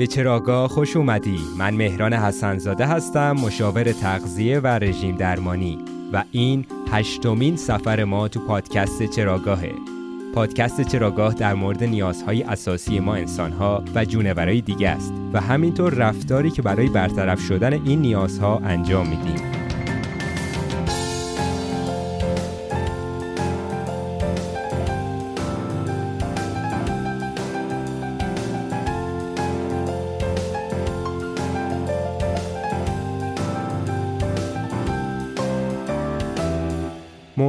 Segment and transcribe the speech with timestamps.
[0.00, 1.38] به چراگاه خوش اومدی.
[1.58, 5.78] من مهران حسنزاده هستم مشاور تغذیه و رژیم درمانی
[6.12, 9.72] و این هشتمین سفر ما تو پادکست چراگاهه.
[10.34, 16.50] پادکست چراگاه در مورد نیازهای اساسی ما انسانها و جونورای دیگه است و همینطور رفتاری
[16.50, 19.59] که برای برطرف شدن این نیازها انجام میدیم.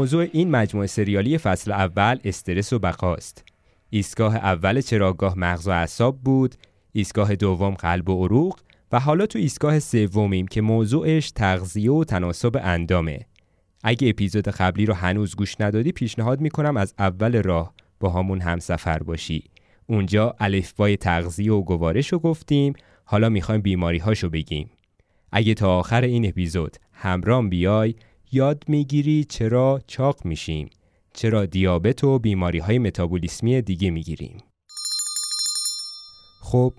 [0.01, 3.45] موضوع این مجموعه سریالی فصل اول استرس و بقاست.
[3.89, 6.55] ایستگاه اول چراگاه مغز و اعصاب بود،
[6.91, 8.59] ایستگاه دوم قلب و عروق
[8.91, 13.19] و حالا تو ایستگاه سومیم که موضوعش تغذیه و تناسب اندامه.
[13.83, 19.03] اگه اپیزود قبلی رو هنوز گوش ندادی پیشنهاد می‌کنم از اول راه با همون همسفر
[19.03, 19.43] باشی.
[19.87, 22.73] اونجا الفبای تغذیه و گوارش رو گفتیم،
[23.05, 24.69] حالا می‌خوایم بیماری هاشو بگیم.
[25.31, 27.95] اگه تا آخر این اپیزود همرام بیای
[28.31, 30.69] یاد می‌گیری چرا چاق میشیم
[31.13, 34.37] چرا دیابت و بیماری های متابولیسمی دیگه می‌گیریم.
[36.41, 36.73] خب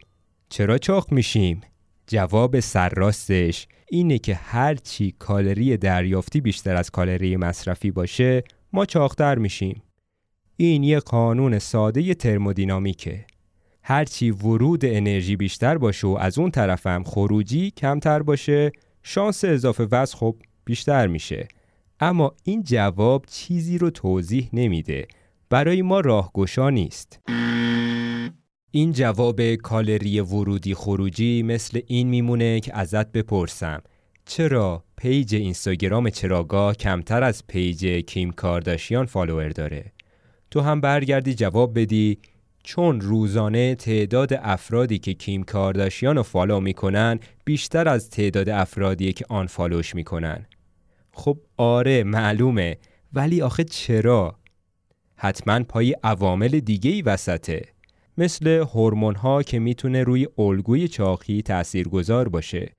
[0.49, 1.61] چرا چاق میشیم؟
[2.07, 9.83] جواب سرراستش اینه که هرچی کالری دریافتی بیشتر از کالری مصرفی باشه ما چاقتر میشیم.
[10.57, 13.27] این یه قانون ساده ترمودینامیکه.
[13.83, 20.19] هرچی ورود انرژی بیشتر باشه و از اون طرفم خروجی کمتر باشه شانس اضافه وزن
[20.19, 21.49] خب بیشتر میشه.
[22.01, 25.07] اما این جواب چیزی رو توضیح نمیده.
[25.51, 27.21] برای ما راهگشا نیست.
[28.71, 33.83] این جواب کالری ورودی خروجی مثل این میمونه که ازت بپرسم.
[34.27, 39.93] چرا page اینستاگرام چراگاه کمتر از page کیم کارداشیان follower داره؟
[40.51, 42.19] تو هم برگردی جواب بدی
[42.63, 49.25] چون روزانه تعداد افرادی که کیم کارداشیان رو فالو می‌کنن بیشتر از تعداد افرادی که
[49.29, 50.47] آن فالوش می‌کنن.
[51.15, 52.77] خب آره معلومه.
[53.13, 54.37] ولی آخه چرا؟
[55.17, 57.63] حتما پای عوامل دیگه ای وسطه.
[58.19, 62.73] مثل هورمون ها که می‌تونه روی الگوی چاقی تاثیرگذار باشه.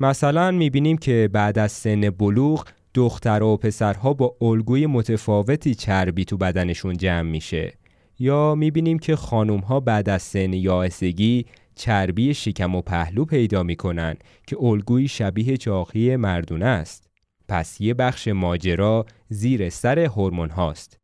[0.00, 6.36] مثلا می‌بینیم که بعد از سن بلوغ دختر و پسرها با الگوی متفاوتی چربی تو
[6.36, 7.72] بدنشون جمع میشه.
[8.18, 14.16] یا می‌بینیم که خانوم ها بعد از سن یائسگی چربی شکم و پهلو پیدا می‌کنن
[14.46, 17.11] که الگوی شبیه چاقی مردونه است.
[17.48, 20.98] پس یه بخش ماجرا زیر سر هورمون هاست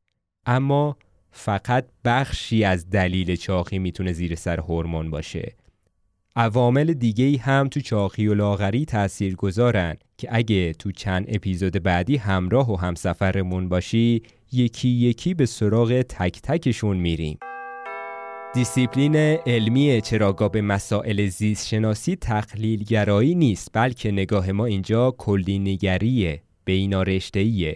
[0.47, 0.97] اما
[1.31, 5.55] فقط بخشی از دلیل چاقی می‌تونه زیر سر هورمون باشه.
[6.37, 11.83] عوامل دیگه ای هم تو چاقی و لاغری تأثیر گذارن که اگه تو چند اپیزود
[11.83, 14.23] بعدی همراه و همسفرمون باشی
[14.53, 17.39] یکی یکی به سراغ تک تکشون میریم.
[18.59, 25.59] دیسیپلین علمی چراگاه به مسائل زیست شناسی تقلیل گرایی نیست بلکه نگاه ما اینجا کلی
[25.59, 27.75] نگریه بینارشته‌ای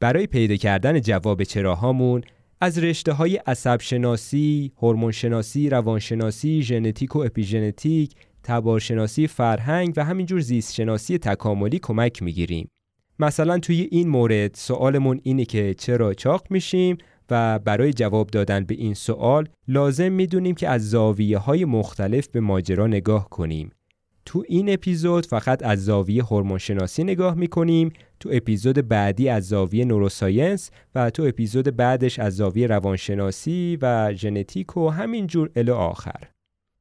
[0.00, 2.22] برای پیدا کردن جواب چراهامون
[2.60, 10.40] از رشته های عصب شناسی، هورمون شناسی، روانشناسی، ژنتیک و اپیژنتیک، تبارشناسی فرهنگ و همینجور
[10.40, 12.70] زیست شناسی تکاملی کمک می‌گیریم.
[13.18, 16.96] مثلا توی این مورد سوالمون اینه که چرا چاق میشیم
[17.30, 22.40] و برای جواب دادن به این سوال لازم می‌دونیم که از زاویه های مختلف به
[22.40, 23.70] ماجرا نگاه کنیم.
[24.24, 30.70] تو این اپیزود فقط از زاویه هورمونشناسی نگاه می‌کنیم تو اپیزود بعدی از زاویه نوروساینس
[30.94, 36.28] و تو اپیزود بعدش از زاویه روانشناسی و ژنتیک و همینجور الی آخر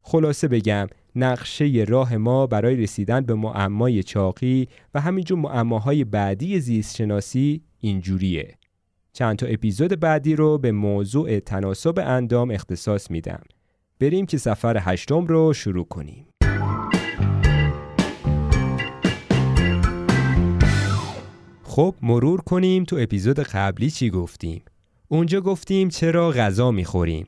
[0.01, 6.95] خلاصه بگم نقشه راه ما برای رسیدن به معمای چاقی و همینجور معماهای بعدی زیست
[6.95, 8.58] شناسی اینجوریه
[9.19, 13.41] چند تا اپیزود بعدی رو به موضوع تناسب اندام اختصاص میدم.
[13.99, 16.27] بریم که سفر هشتم رو شروع کنیم.
[21.63, 24.61] خب مرور کنیم تو اپیزود قبلی چی گفتیم؟
[25.07, 27.27] اونجا گفتیم چرا غذا می‌خوریم.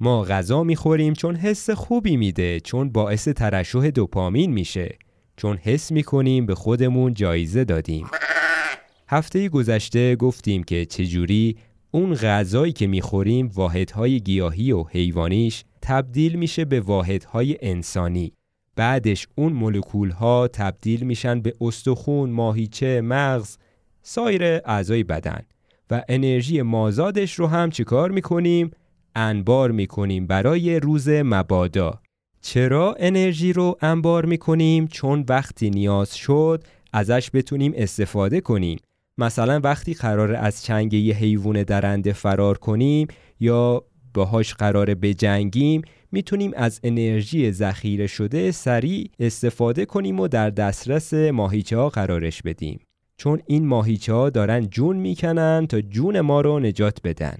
[0.00, 4.98] ما غذا می‌خوریم چون حس خوبی میده چون باعث ترشح دوپامین میشه
[5.36, 8.06] چون حس می‌کنیم به خودمون جایزه دادیم
[9.12, 11.56] هفته گذشته گفتیم که چجوری
[11.90, 18.32] اون غذایی که می‌خوریم واحدهای گیاهی و حیوانیش تبدیل میشه به واحدهای انسانی
[18.76, 23.56] بعدش اون مولکول ها تبدیل میشن به استخون، ماهیچه، مغز،
[24.02, 25.42] سایر اعضای بدن
[25.90, 28.70] و انرژی مازادش رو هم چیکار می‌کنیم؟
[29.14, 32.00] انبار می‌کنیم برای روز مبادا
[32.40, 38.78] چرا انرژی رو انبار می‌کنیم؟ چون وقتی نیاز شد ازش بتونیم استفاده کنیم
[39.20, 43.08] مثلا وقتی قرار از چنگ یه حیوان درنده فرار کنیم
[43.40, 43.84] یا
[44.14, 45.82] باهاش قراره بجنگیم
[46.12, 52.80] می‌تونیم از انرژی ذخیره شده سریع استفاده کنیم و در دسترس ماهیچه ها قرارش بدیم.
[53.16, 57.38] چون این ماهیچه ها دارن جون می‌کنن تا جون ما رو نجات بدن.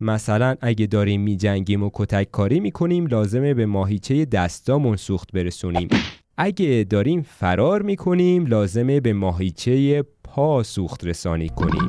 [0.00, 5.88] مثلا اگه داریم میجنگیم و کتک کاری می‌کنیم لازمه به ماهیچه دستامون سوخت برسونیم.
[6.36, 10.04] اگه داریم فرار می‌کنیم لازمه به ماهیچه
[10.34, 11.88] پا سوخت رسانی کنیم.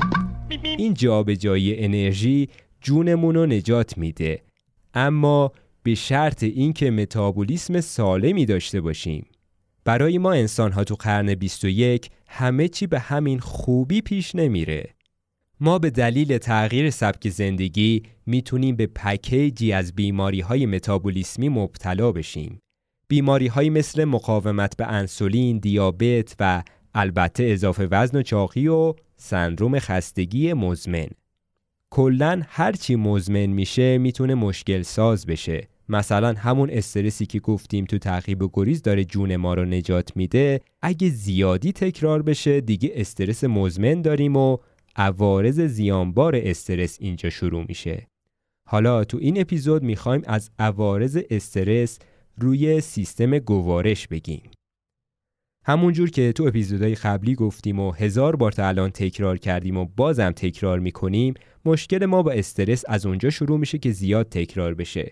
[0.63, 2.49] این جابجایی انرژی
[2.81, 4.41] جونمون رو نجات میده.
[4.93, 5.51] اما
[5.83, 9.25] به شرط اینکه متابولیسم سالمی داشته باشیم.
[9.85, 14.89] برای ما انسان ها تو قرن 21 همه چی به همین خوبی پیش نمیره.
[15.59, 22.59] ما به دلیل تغییر سبک زندگی می‌تونیم به پکیجی از بیماری های متابولیسمی مبتلا بشیم.
[23.07, 29.79] بیماری های مثل مقاومت به انسولین، دیابت و البته اضافه وزن و چاقی و سندروم
[29.79, 31.07] خستگی مزمن.
[31.89, 35.67] کلا هر چی مزمن میشه می‌تونه مشکل ساز بشه.
[35.89, 40.61] مثلا همون استرسی که گفتیم تو تعقیب و گریز داره جون ما رو نجات میده
[40.81, 44.57] اگه زیادی تکرار بشه دیگه استرس مزمن داریم و
[44.95, 48.07] عوارض زیانبار استرس اینجا شروع میشه.
[48.69, 51.99] حالا تو این اپیزود می‌خوایم از عوارض استرس
[52.37, 54.51] روی سیستم گوارش بگیم.
[55.65, 60.31] همونجور که تو اپیزودهای قبلی گفتیم و هزار بار تا الان تکرار کردیم و بازم
[60.31, 61.33] تکرار می‌کنیم
[61.65, 65.11] مشکل ما با استرس از اونجا شروع میشه که زیاد تکرار بشه.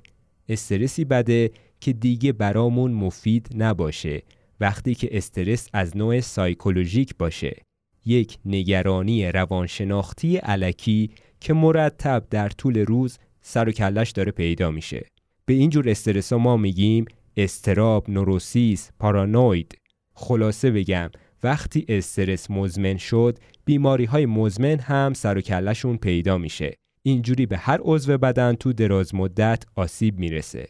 [0.49, 4.23] استرسی بده که دیگه برامون مفید نباشه.
[4.59, 7.61] وقتی که استرس از نوع سایکولوژیک باشه.
[8.05, 11.09] یک نگرانی روانشناختی علکی
[11.39, 15.05] که مرتب در طول روز سر و کلش داره پیدا میشه.
[15.45, 17.05] به اینجور استرس ها ما میگیم
[17.37, 19.77] استراب، نوروسیس، پارانوید.
[20.19, 21.09] خلاصه بگم
[21.43, 26.75] وقتی استرس مزمن شد بیماری های مزمن هم سر و کلشون پیدا میشه.
[27.03, 30.67] اینجوری به هر عضو بدن تو دراز مدت آسیب می‌رسه.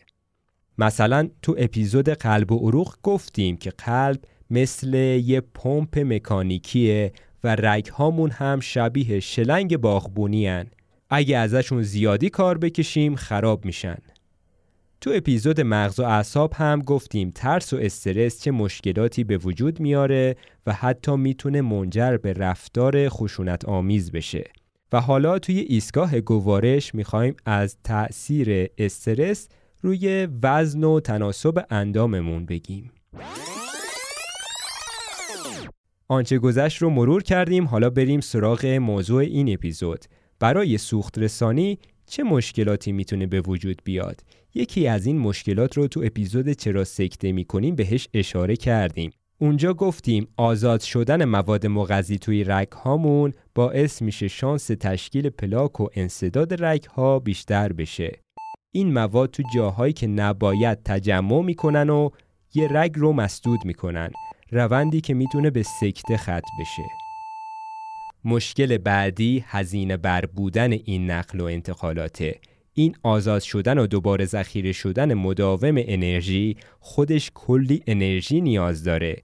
[0.77, 4.19] مثلا تو اپیزود قلب و عروق گفتیم که قلب
[4.49, 4.93] مثل
[5.23, 7.11] یه پمپ مکانیکیه
[7.43, 10.63] و رگ هامون هم شبیه شلنگ باغبونی.
[11.09, 13.97] اگه ازشون زیادی کار بکشیم خراب میشن.
[15.01, 20.35] تو اپیزود مغز و اعصاب هم گفتیم ترس و استرس چه مشکلاتی به وجود میاره
[20.65, 24.43] و حتی می‌تونه منجر به رفتار خشونت آمیز بشه.
[24.91, 29.47] و حالا توی ایستگاه گوارش می‌خوایم از تأثیر استرس
[29.81, 32.91] روی وزن و تناسب انداممون بگیم.
[36.07, 40.05] آنچه گذشت رو مرور کردیم حالا بریم سراغ موضوع این اپیزود.
[40.39, 44.21] برای سوخت رسانی چه مشکلاتی می‌تونه به وجود بیاد؟
[44.53, 49.11] یکی از این مشکلات رو تو اپیزود چرا سکته می‌کنیم بهش اشاره کردیم.
[49.41, 55.87] اونجا گفتیم آزاد شدن مواد مغذی توی رگ هامون باعث میشه شانس تشکیل پلاک و
[55.93, 58.19] انصداد رگ ها بیشتر بشه.
[58.71, 62.09] این مواد تو جاهایی که نباید تجمع می‌کنن و
[62.53, 64.11] یه رگ رو مسدود می‌کنن
[64.51, 66.83] روندی که می‌تونه به سکته ختم بشه.
[68.25, 72.39] مشکل بعدی هزینه بر بودن این نقل و انتقالاته.
[72.79, 79.15] این آزاد شدن و دوباره ذخیره شدن مداوم انرژی خودش کلی انرژی نیاز داره.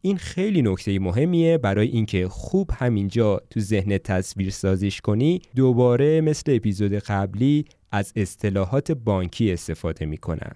[0.00, 6.56] این خیلی نکته مهمیه برای اینکه خوب همینجا تو ذهن تصویر سازیش کنی دوباره مثل
[6.56, 10.52] اپیزود قبلی از اصطلاحات بانکی استفاده می‌کنم.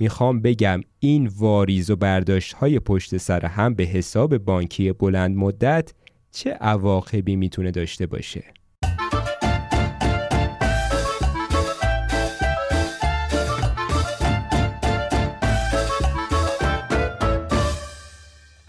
[0.00, 5.92] می‌خوام بگم این واریز و برداشت های پشت سر هم به حساب بانکی بلند مدت
[6.32, 8.44] چه عواقبی می‌تونه داشته باشه.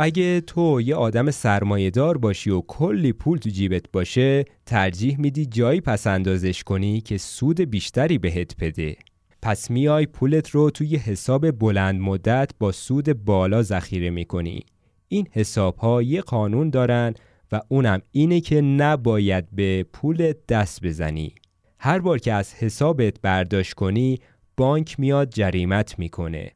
[0.03, 5.46] اگه تو یه آدم سرمایه دار باشی و کلی پول تو جیبت باشه ترجیح میدی
[5.46, 8.96] جایی پس اندازش کنی که سود بیشتری بهت بده.
[9.41, 14.65] پس میای پولت رو توی حساب بلند مدت با سود بالا ذخیره می‌کنی.
[15.08, 17.13] این حساب ها یه قانون دارن
[17.51, 21.36] و اونم اینه که نباید به پول دست بزنی.
[21.79, 24.20] هر بار که از حسابت برداشت کنی
[24.58, 26.51] بانک میاد جریمت می‌کنه.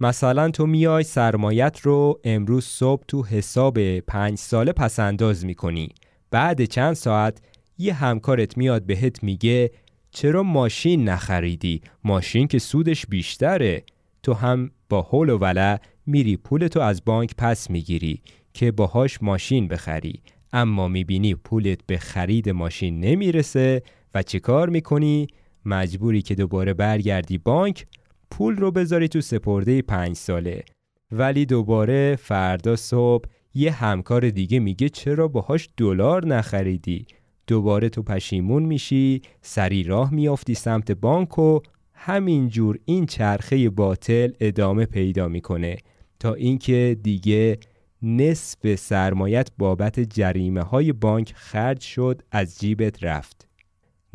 [0.00, 5.88] مثلا تو میای سرمایت رو امروز صبح تو حساب پنج ساله پسنداز می‌کنی.
[6.30, 7.40] بعد چند ساعت
[7.78, 9.70] یه همکارت میاد بهت میگه
[10.10, 13.82] چرا ماشین نخریدی؟ ماشین که سودش بیشتره.
[14.22, 18.22] تو هم با حول و وله میری پولتو از بانک پس می‌گیری
[18.54, 20.22] که باهاش ماشین بخری.
[20.52, 23.82] اما می‌بینی پولت به خرید ماشین نمی‌رسه
[24.14, 25.26] و چه کار می‌کنی؟
[25.64, 27.86] مجبوری که دوباره برگردی بانک
[28.30, 30.64] پول رو بذاری تو سپرده پنج ساله.
[31.10, 37.06] ولی دوباره فردا صبح یه همکار دیگه میگه چرا باهاش دلار نخریدی؟
[37.46, 41.60] دوباره تو پشیمون میشی سری راه میافتی سمت بانک و
[41.94, 45.76] همینجور این چرخه باطل ادامه پیدا می‌کنه.
[46.20, 47.58] تا اینکه دیگه
[48.02, 53.48] نصف سرمایت بابت جریمه های بانک خرج شد از جیبت رفت.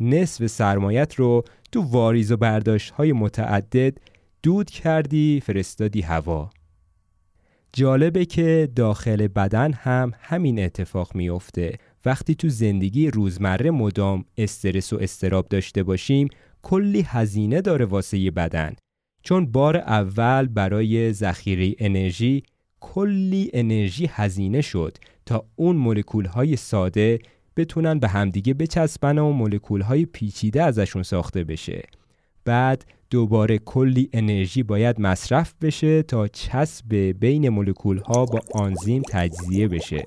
[0.00, 1.44] نصف سرمایت رو
[1.74, 3.98] تو واریز و برداشت های متعدد
[4.42, 6.50] دود کردی فرستادی هوا.
[7.72, 11.78] جالبه که داخل بدن هم همین اتفاق میافته.
[12.04, 16.28] وقتی تو زندگی روزمره مدام استرس و استراب داشته باشیم
[16.62, 18.74] کلی هزینه داره واسه بدن.
[19.22, 22.42] چون بار اول برای ذخیره انرژی
[22.80, 27.18] کلی انرژی هزینه شد تا اون مولکول های ساده
[27.56, 31.82] بتونن به همدیگه بچسبن و مولکول های پیچیده ازشون ساخته بشه.
[32.44, 39.68] بعد دوباره کلی انرژی باید مصرف بشه تا چسب بین مولکول ها با آنزیم تجزیه
[39.68, 40.04] بشه.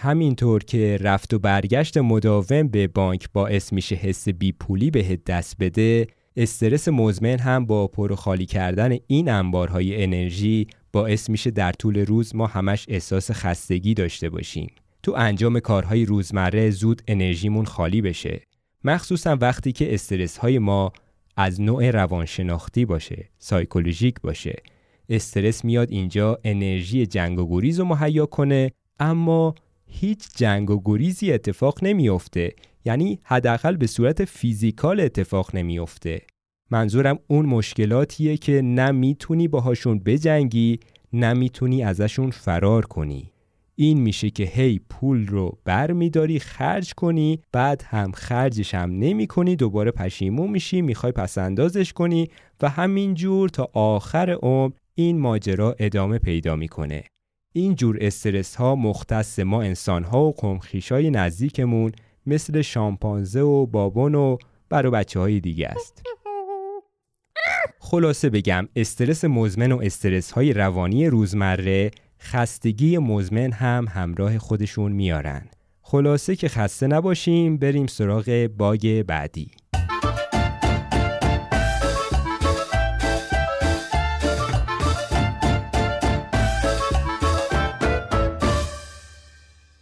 [0.00, 5.56] همینطور که رفت و برگشت مداوم به بانک باعث میشه حس بی پولی به دست
[5.60, 6.06] بده
[6.36, 12.34] استرس مزمن هم با پر خالی کردن این انبارهای انرژی باعث میشه در طول روز
[12.34, 14.70] ما همش احساس خستگی داشته باشیم.
[15.02, 18.42] تو انجام کارهای روزمره زود انرژیمون خالی بشه.
[18.84, 20.92] مخصوصا وقتی که استرس های ما
[21.36, 24.62] از نوع روانشناختی باشه سایکولوژیک باشه.
[25.08, 29.54] استرس میاد اینجا انرژی جنگ و گریز رو مهیا کنه اما
[29.86, 32.52] هیچ جنگ و گریزی اتفاق نمیافته.
[32.84, 36.22] یعنی حداقل به صورت فیزیکال اتفاق نمیافته.
[36.70, 40.80] منظورم اون مشکلاتیه که نه می‌تونی باهاشون بجنگی
[41.12, 43.32] نه می‌تونی ازشون فرار کنی.
[43.78, 49.26] این میشه که هی پول رو بر میداری خرج کنی بعد هم خرجش هم نمی
[49.26, 52.30] کنی دوباره پشیمون میشی می‌خوای پس اندازش کنی
[52.60, 57.04] و همینجور تا آخر عمر این ماجرا ادامه پیدا می‌کنه.
[57.52, 61.92] این جور استرس ها مختص ما انسان ها و قمخیش های نزدیکمون
[62.26, 64.36] مثل شامپانزه و بابون و
[64.68, 66.02] برای بچه های دیگه است.
[67.78, 75.48] خلاصه بگم استرس مزمن و استرس های روانی روزمره خستگی مزمن هم همراه خودشون میارن.
[75.82, 79.50] خلاصه که خسته نباشیم بریم سراغ باگ بعدی.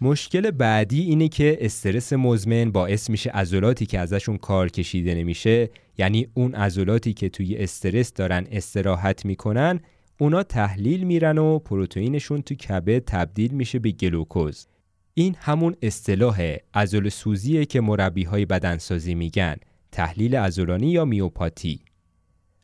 [0.00, 6.28] مشکل بعدی اینه که استرس مزمن باعث میشه عضلاتی که ازشون کار کشیده نمیشه یعنی
[6.34, 9.80] اون عضلاتی که توی استرس دارن استراحت می‌کنن
[10.18, 14.66] اونا تحلیل میرن و پروتئینشون تو کبد تبدیل میشه به گلوکوز.
[15.14, 19.56] این همون اصطلاح عضل سوزیه که مربی های بدنسازی میگن
[19.92, 21.80] تحلیل عضلانی یا میوپاتی.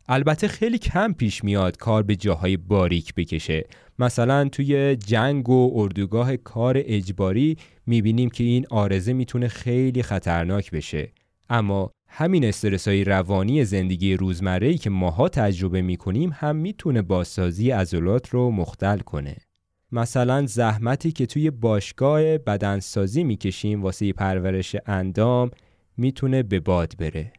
[0.09, 3.69] البته خیلی کم پیش میاد کار به جاهای باریک بکشه.
[3.99, 11.13] مثلا توی جنگ و اردوگاه کار اجباری می‌بینیم که این آرزه می‌تونه خیلی خطرناک بشه.
[11.49, 18.29] اما همین استرس های روانی زندگی روزمره که ماها تجربه می‌کنیم هم می‌تونه بازسازی عضلات
[18.29, 19.37] رو مختل کنه
[19.93, 25.51] مثلا زحمتی که توی باشگاه بدنسازی می‌کشیم واسه پرورش اندام
[25.97, 27.33] می‌تونه به باد بره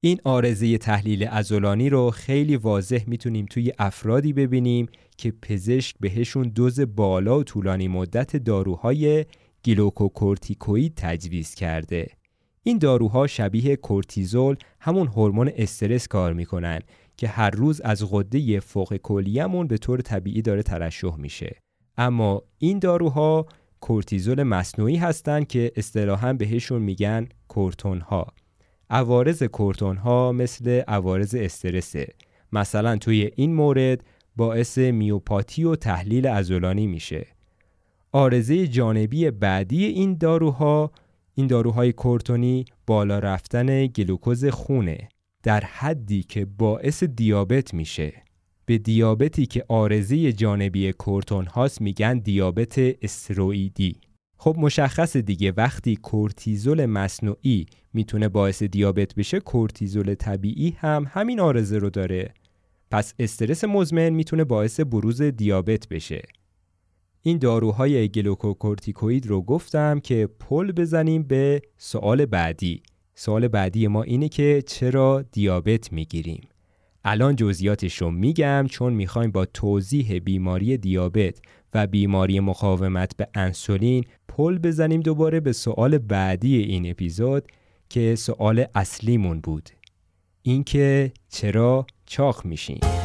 [0.00, 6.80] این آرزه تحلیل ازولانی رو خیلی واضح می‌تونیم توی افرادی ببینیم که پزشک بهشون دوز
[6.80, 9.24] بالا و طولانی مدت داروهای
[9.64, 12.15] گلوکوکورتیکوید تجویز کرده.
[12.66, 16.80] این داروها شبیه کورتیزول همون هورمون استرس کار می‌کنن
[17.16, 21.56] که هر روز از غده فوق کلیه‌مون به طور طبیعی داره ترشح میشه.
[21.98, 23.46] اما این داروها
[23.80, 28.26] کورتیزول مصنوعی هستند که اصطلاحا بهشون میگن کورتون ها.
[28.90, 32.14] عوارض کورتون ها مثل عوارض استرسه
[32.52, 34.04] مثلا توی این مورد
[34.36, 37.26] باعث میوپاتی و تحلیل ازولانی میشه
[38.12, 40.90] آرزه جانبی بعدی این داروها
[41.38, 45.08] این داروهای کورتونی بالا رفتن گلوکوز خونه
[45.42, 48.12] در حدی که باعث دیابت میشه.
[48.66, 54.00] به دیابتی که آرزه جانبی کورتون هاست میگن دیابت استروئیدی.
[54.38, 61.78] خب مشخص دیگه وقتی کورتیزول مصنوعی می‌تونه باعث دیابت بشه کورتیزول طبیعی هم همین عارضه
[61.78, 62.34] رو داره.
[62.90, 66.22] پس استرس مزمن می‌تونه باعث بروز دیابت بشه.
[67.26, 72.82] این داروهای گلوکوکورتیکوید رو گفتم که پل بزنیم به سوال بعدی.
[73.14, 76.48] سوال بعدی ما اینه که چرا دیابت می‌گیریم؟
[77.04, 81.38] الان جزئیاتش رو میگم چون می‌خوایم با توضیح بیماری دیابت
[81.74, 87.44] و بیماری مقاومت به انسولین پل بزنیم دوباره به سوال بعدی این اپیزود
[87.88, 89.70] که سوال اصلیمون بود.
[90.42, 92.95] اینکه چرا چاق میشین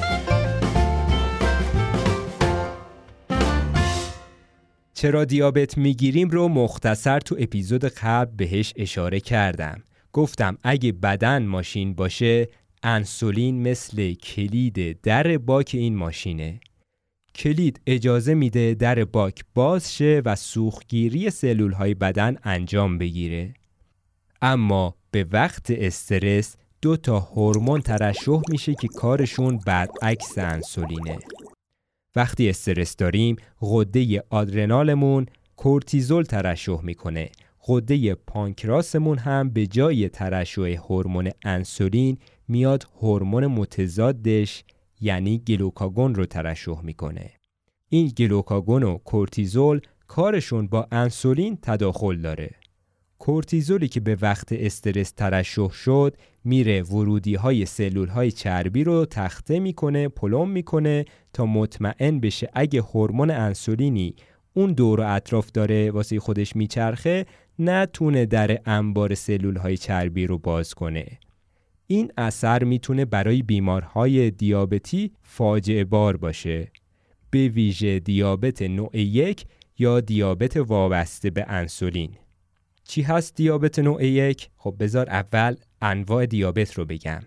[5.02, 9.84] چرا دیابت می‌گیریم رو مختصر تو اپیزود قبل بهش اشاره کردم.
[10.14, 12.50] گفتم اگه بدن ماشین باشه
[12.84, 16.60] انسولین مثل کلید در باک این ماشینه.
[17.36, 23.54] کلید اجازه میده در باک باز شه و سوختگیری سلول های بدن انجام بگیره.
[24.42, 31.18] اما به وقت استرس دو تا هورمون ترشح میشه که کارشون برعکس انسولینه.
[32.16, 35.26] وقتی استرس داریم غده آدرنالمون
[35.56, 37.30] کورتیزول ترشح می‌کنه.
[37.64, 44.64] غده پانکراسمون هم به جای ترشح هورمون انسولین میاد هورمون متضادش
[45.02, 47.32] یعنی گلوکاگون رو ترشح می‌کنه.
[47.90, 52.56] این گلوکاگون و کورتیزول کارشون با انسولین تداخل داره.
[53.20, 59.60] کورتیزولی که به وقت استرس ترشح شد میره ورودی های سلول های چربی رو تخته
[59.60, 64.16] می‌کنه پلم می‌کنه تا مطمئن بشه اگه هورمون انسولینی
[64.54, 67.26] اون دور و اطراف داره واسه خودش میچرخه
[67.60, 71.06] نتونه در انبار سلول های چربی رو باز کنه.
[71.88, 76.72] این اثر می‌تونه برای بیمارهای دیابتی فاجعه بار باشه.
[77.30, 79.46] به ویژه دیابت نوع یک
[79.80, 82.12] یا دیابت وابسته به انسولین.
[82.92, 87.22] چی هست دیابت نوع یک؟ خب بذار اول انواع دیابت رو بگم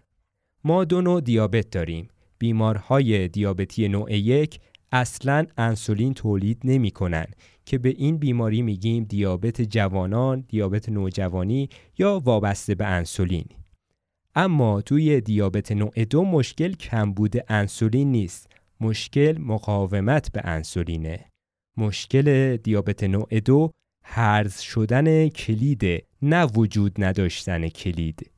[0.64, 4.60] ما دو نوع دیابت داریم بیمارهای دیابتی نوع یک
[4.92, 7.26] اصلا انسولین تولید نمی کنن
[7.66, 11.68] که به این بیماری میگیم دیابت جوانان، دیابت نوجوانی
[11.98, 13.46] یا وابسته به انسولین.
[14.34, 18.50] اما توی دیابت نوع دو مشکل کمبود انسولین نیست.
[18.80, 21.24] مشکل مقاومت به انسولینه.
[21.76, 23.70] مشکل دیابت نوع دو
[24.04, 28.30] هرز شدن کلید نه وجود نداشتن کلید.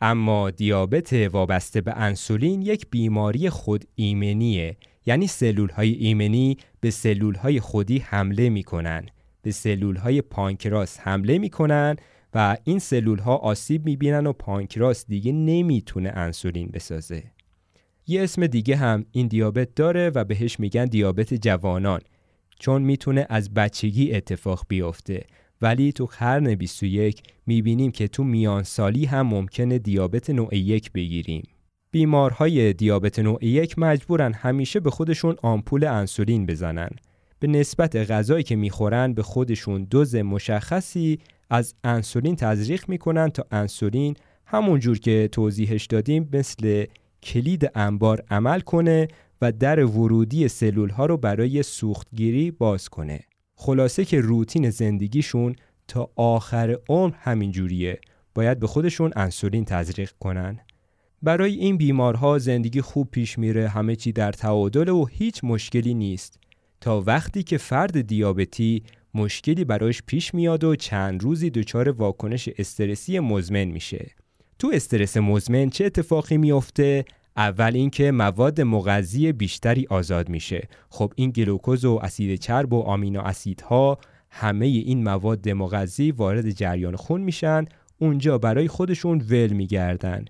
[0.00, 4.76] اما دیابت وابسته به انسولین یک بیماری خود ایمنیه
[5.06, 9.06] یعنی سلول های ایمنی به سلول های خودی حمله می‌کنن.
[9.42, 11.96] به سلول های پانکراس حمله می‌کنن
[12.34, 17.22] و این سلول ها آسیب می‌بینن و پانکراس دیگه نمی‌تونه انسولین بسازه.
[18.06, 22.00] یه اسم دیگه هم این دیابت داره و بهش میگن دیابت جوانان.
[22.58, 25.24] چون می‌تونه از بچگی اتفاق بیفته.
[25.62, 31.42] ولی تو قرن 21 می‌بینیم که تو میان سالی هم ممکنه دیابت نوع یک بگیریم.
[31.90, 36.90] بیمارهای دیابت نوع یک مجبورن همیشه به خودشون آمپول انسولین بزنن.
[37.38, 41.18] به نسبت غذایی که می‌خورن به خودشون دوز مشخصی
[41.50, 44.16] از انسولین تزریق می‌کنن تا انسولین
[44.46, 46.84] همون جور که توضیحش دادیم مثل
[47.22, 49.08] کلید انبار عمل کنه
[49.42, 53.20] و در ورودی سلول ها رو برای سوختگیری باز کنه.
[53.54, 55.56] خلاصه که روتین زندگیشون
[55.88, 58.00] تا آخر عمر همین جوریه.
[58.34, 60.58] باید به خودشون انسولین تزریق کنن.
[61.22, 66.38] برای این بیمارها زندگی خوب پیش میره همه چی در تعادل و هیچ مشکلی نیست.
[66.80, 68.82] تا وقتی که فرد دیابتی
[69.14, 74.10] مشکلی برایش پیش میاد و چند روزی دچار واکنش استرسی مزمن میشه.
[74.58, 77.04] تو استرس مزمن چه اتفاقی میافته؟
[77.36, 80.68] اول اینکه مواد مغذی بیشتری آزاد میشه.
[80.88, 83.98] خب این گلوکوز و اسید چرب و آمینو اسیدها
[84.30, 87.64] همه این مواد مغذی وارد جریان خون میشن.
[87.98, 90.24] اونجا برای خودشون ول میگردن.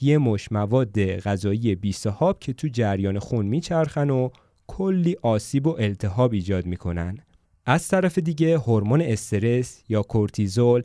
[0.00, 4.28] یه مش مواد غذایی بیصحاب که تو جریان خون میچرخن و
[4.66, 7.18] کلی آسیب و التهاب ایجاد می‌کنن.
[7.66, 10.82] از طرف دیگه هورمون استرس یا کورتیزول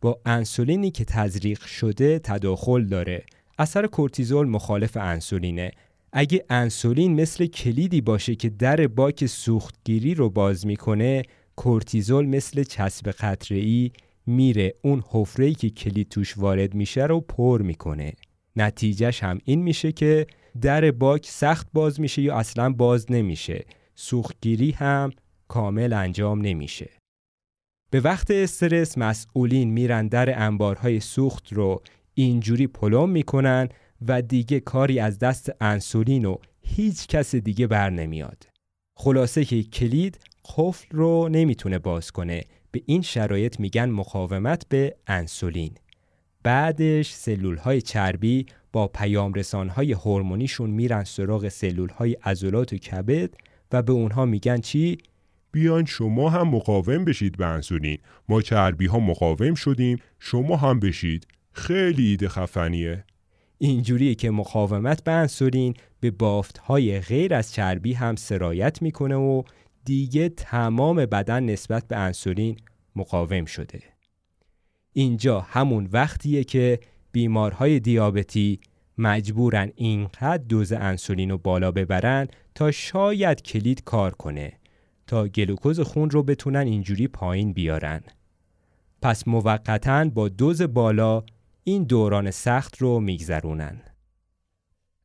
[0.00, 3.24] با انسولینی که تزریق شده تداخل داره.
[3.58, 5.70] اثر کورتیزول مخالف انسولینه.
[6.12, 11.22] اگه انسولین مثل کلیدی باشه که در باک سوختگیری رو باز می‌کنه
[11.56, 13.90] کورتیزول مثل چسب قطره‌ای
[14.26, 14.74] میره.
[14.82, 18.12] اون حفره‌ای که کلید توش وارد میشه رو پر می‌کنه.
[18.56, 20.26] نتیجهش هم این میشه که
[20.60, 23.64] در باک سخت باز میشه یا اصلا باز نمیشه.
[23.94, 25.12] سوختگیری هم
[25.48, 26.90] کامل انجام نمیشه.
[27.90, 31.82] به وقت استرس مسئولین میرن در انبارهای سوخت رو
[32.14, 33.68] اینجوری پلم می‌کنن
[34.08, 38.46] و دیگه کاری از دست انسولین و هیچ کس دیگه بر نمیاد.
[38.96, 40.18] خلاصه که کلید
[40.56, 45.74] قفل رو نمی‌تونه باز کنه به این شرایط میگن مقاومت به انسولین.
[46.42, 52.76] بعدش سلول های چربی با پیام رسان های هورمونیشون میرن سراغ سلول های عضلات و
[52.76, 53.34] کبد
[53.72, 54.98] و به اونها میگن چی؟
[55.52, 57.98] بیان شما هم مقاوم بشید به انسولین
[58.28, 63.04] ما چربی ها مقاوم شدیم شما هم بشید خیلی ایده خفنیه
[63.58, 69.42] اینجوریه که مقاومت به انسولین به بافت های غیر از چربی هم سرایت می‌کنه و
[69.84, 72.56] دیگه تمام بدن نسبت به انسولین
[72.96, 73.82] مقاوم شده
[74.92, 76.80] اینجا همون وقتیه که
[77.12, 78.60] بیمارهای دیابتی
[78.98, 84.52] مجبورن اینقدر دوز انسولین رو بالا ببرن تا شاید کلید کار کنه
[85.06, 88.00] تا گلوکوز خون رو بتونن اینجوری پایین بیارن.
[89.02, 91.22] پس موقتا با دوز بالا
[91.64, 93.80] این دوران سخت رو میگذرونن.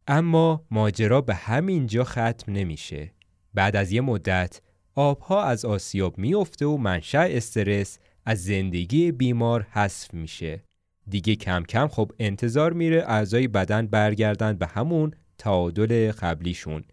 [0.07, 3.13] اما ماجرا به همین جا ختم نمیشه.
[3.53, 4.61] بعد از یه مدت
[4.95, 10.63] آبها از آسیاب میفته و منشأ استرس از زندگی بیمار حذف میشه.
[11.09, 16.83] دیگه کم کم خب انتظار میره اعضای بدن برگردن به همون تعادل قبلیشون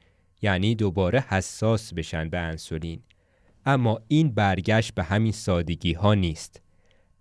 [0.42, 3.02] یعنی دوباره حساس بشن به انسولین
[3.66, 6.62] اما این برگشت به همین سادگی ها نیست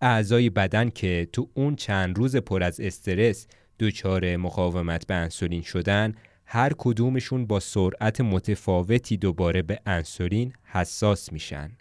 [0.02, 3.48] اعضای بدن که تو اون چند روز پر از استرس
[3.80, 6.14] دچار مقاومت به انسولین شدن
[6.46, 11.72] هر کدومشون با سرعت متفاوتی دوباره به انسولین حساس میشن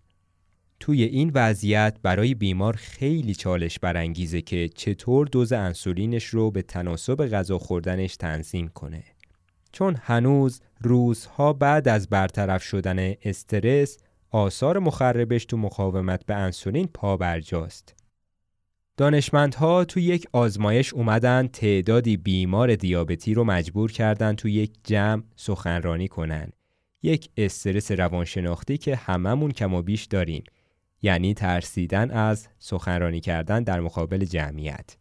[0.81, 7.27] توی این وضعیت برای بیمار خیلی چالش برانگیزه که چطور دوز انسولینش رو به تناسب
[7.27, 9.05] غذا خوردنش تنظیم کنه
[9.73, 13.99] چون هنوز روزها بعد از برطرف شدن استرس
[14.31, 18.04] آثار مخربش تو مقاومت به انسولین پا برجاست.
[18.97, 26.09] دانشمندها تو یک آزمایش اومدن تعدادی بیمار دیابتی رو مجبور کردن تو یک جمع سخنرانی
[26.09, 26.49] کنن.
[27.03, 30.45] یک استرس روانشناختی که هممون کم و بیش داریم.
[31.03, 34.97] یعنی ترسیدن از سخنرانی کردن در مقابل جمعیت.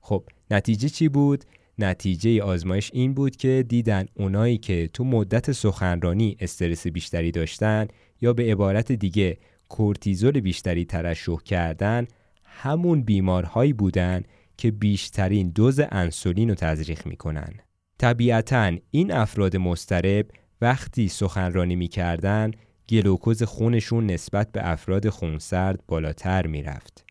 [0.00, 1.44] خب نتیجه چی بود؟
[1.78, 7.88] نتیجه آزمایش این بود که دیدن اونایی که تو مدت سخنرانی استرس بیشتری داشتن
[8.20, 12.06] یا به عبارت دیگه کورتیزول بیشتری ترشح کردن
[12.52, 14.22] همون بیمارهایی بودن
[14.56, 17.52] که بیشترین دوز انسولین رو تزریق می‌کنن.
[17.98, 20.26] طبیعتا این افراد مسترب
[20.60, 22.50] وقتی سخنرانی می‌کردن
[22.88, 27.04] گلوکوز خونشون نسبت به افراد خونسرد بالاتر می‌رفت.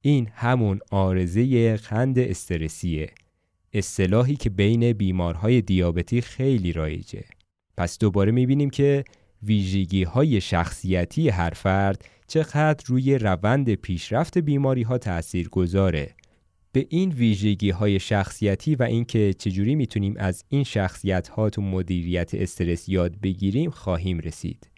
[0.00, 3.10] این همون آرزه خند استرسیه
[3.72, 7.24] اصطلاحی که بین بیمارهای دیابتی خیلی رایجه.
[7.76, 9.04] پس دوباره می‌بینیم که
[9.42, 16.14] ویژگی های شخصیتی هر فرد چقدر روی روند پیشرفت بیماری ها تأثیر گذاره.
[16.72, 22.34] به این ویژگی های شخصیتی و اینکه چجوری می‌تونیم از این شخصیت ها تو مدیریت
[22.34, 24.70] استرس یاد بگیریم خواهیم رسید.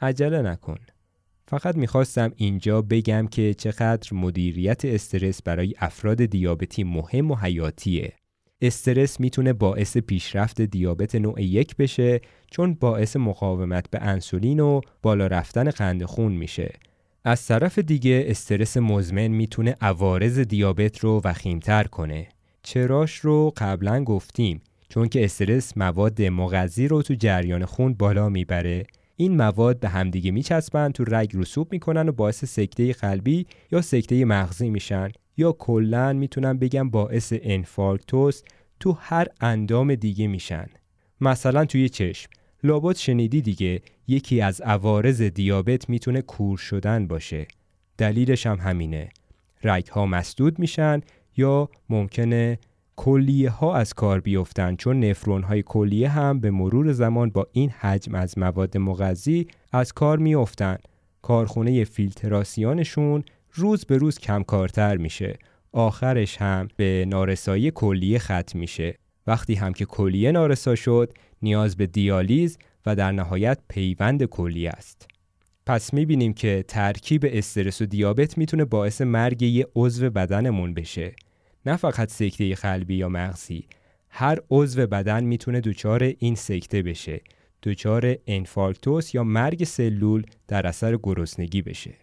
[0.00, 0.78] عجله نکن.
[1.46, 8.12] فقط می‌خواستم اینجا بگم که چقدر مدیریت استرس برای افراد دیابتی مهم و حیاتیه.
[8.62, 12.20] استرس می‌تونه باعث پیشرفت دیابت نوع یک بشه
[12.50, 16.72] چون باعث مقاومت به انسولین و بالا رفتن قند خون میشه.
[17.24, 22.28] از طرف دیگه استرس مزمن می‌تونه عوارض دیابت رو وخیمتر کنه.
[22.62, 28.86] چراش رو قبلا گفتیم چون که استرس مواد مغذی رو تو جریان خون بالا می‌بره
[29.16, 34.24] این مواد به همدیگه میچسبن تو رگ رسوب می‌کنن و باعث سکته قلبی یا سکته
[34.24, 35.08] مغزی میشن
[35.40, 38.42] یا کلا می‌تونم بگم باعث انفارکتوس
[38.80, 40.66] تو هر اندام دیگه میشن.
[41.20, 42.30] مثلا توی چشم.
[42.62, 47.46] لابد شنیدی دیگه یکی از عوارض دیابت می‌تونه کور شدن باشه.
[47.98, 49.08] دلیلش هم همینه.
[49.64, 51.00] رگ ها مسدود میشن
[51.36, 52.58] یا ممکنه
[52.96, 57.70] کلیه ها از کار بیفتن چون نفرون های کلیه هم به مرور زمان با این
[57.70, 60.76] حجم از مواد مغذی از کار میافتن.
[61.22, 65.38] کارخونه فیلتراسیونشون روز به روز کمکارتر میشه.
[65.72, 68.98] آخرش هم به نارسایی کلیه ختم میشه.
[69.26, 75.08] وقتی هم که کلیه نارسا شد نیاز به دیالیز و در نهایت پیوند کلیه است.
[75.66, 81.14] پس می‌بینیم که ترکیب استرس و دیابت می‌تونه باعث مرگ یه عضو بدنمون بشه.
[81.66, 83.64] نه فقط سکته قلبی یا مغزی
[84.08, 87.20] هر عضو بدن می‌تونه دچار این سکته بشه.
[87.62, 91.94] دچار انفارکتوس یا مرگ سلول در اثر گرسنگی بشه.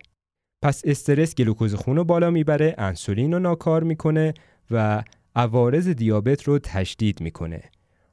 [0.62, 4.34] پس استرس گلوکوز خون رو بالا می‌بره انسولین رو ناکار می‌کنه
[4.72, 5.04] و
[5.36, 7.62] عوارض دیابت رو تشدید می‌کنه.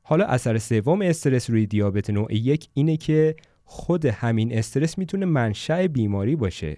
[0.02, 5.86] حالا اثر سوم استرس روی دیابت نوع یک اینه که خود همین استرس می‌تونه منشأ
[5.86, 6.76] بیماری باشه.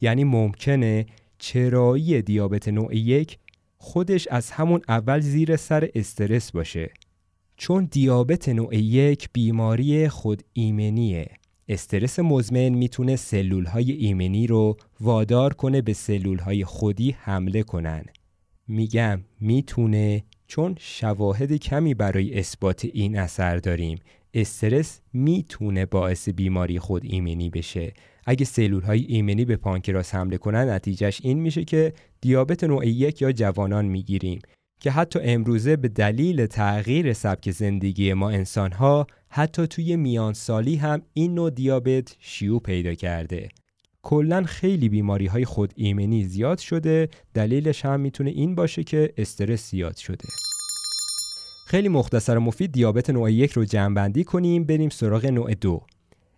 [0.00, 1.06] یعنی ممکنه
[1.38, 3.38] چرایی دیابت نوع یک
[3.76, 6.90] خودش از همون اول زیر سر استرس باشه.
[7.56, 11.26] چون دیابت نوع یک بیماری خود ایمنیه.
[11.68, 18.04] استرس مزمن می‌تونه سلول های ایمنی رو وادار کنه به سلول های خودی حمله کنن.
[18.68, 23.98] میگم می‌تونه چون شواهد کمی برای اثبات این اثر داریم.
[24.34, 27.92] استرس می‌تونه باعث بیماری خود ایمنی بشه.
[28.26, 33.22] اگه سلول های ایمنی به پانکراس حمله کنن نتیجهش این میشه که دیابت نوع یک
[33.22, 34.40] یا جوانان می‌گیریم.
[34.84, 40.76] که حتی امروزه به دلیل تغییر سبک زندگی ما انسان ها حتی توی میان سالی
[40.76, 43.48] هم این نوع دیابت شیوع پیدا کرده.
[44.02, 49.70] کلا خیلی بیماری های خود ایمنی زیاد شده دلیلش هم می‌تونه این باشه که استرس
[49.70, 50.28] زیاد شده.
[51.66, 55.82] خیلی مختصر و مفید دیابت نوع یک رو جمع بندی کنیم بریم سراغ نوع دو.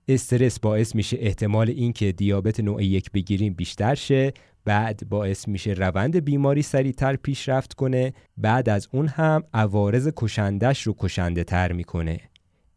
[0.08, 4.32] استرس باعث میشه احتمال اینکه دیابت نوع یک بگیریم بیشتر شه
[4.66, 10.94] بعد باعث میشه روند بیماری سریعتر پیشرفت کنه بعد از اون هم عوارض کشندش رو
[10.98, 12.20] کشنده تر می‌کنه.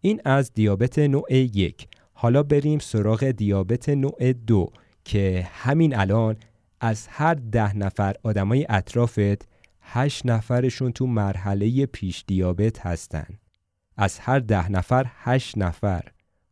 [0.02, 1.88] این از دیابت نوع یک.
[2.13, 4.69] حالا بریم سراغ دیابت نوع دو
[5.06, 6.36] که همین الان
[6.82, 9.47] از هر ده نفر آدمای اطرافت
[9.82, 13.28] هشت نفرشون تو مرحله پیش دیابت هستن.
[13.97, 16.04] از هر ده نفر هشت نفر.